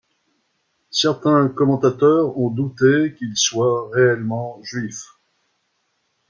[0.89, 5.03] Certains commentateurs ont douté qu'il soit réellement juif.